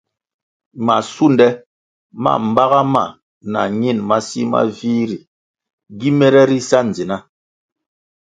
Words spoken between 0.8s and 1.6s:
Masunde